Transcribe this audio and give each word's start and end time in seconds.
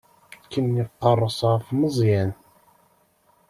Ken 0.51 0.65
iqerres 0.83 1.39
ɣef 1.51 1.65
Meẓyan. 1.79 2.31